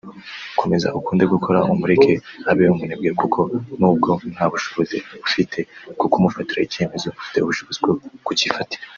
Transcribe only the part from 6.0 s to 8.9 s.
kumufatira icyemezo ufite ubushobozi bwo kucyifatira